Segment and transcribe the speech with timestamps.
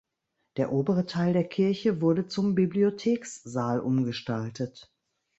[0.57, 4.89] Der obere Teil der Kirche wurde zum Bibliothekssaal umgestaltet.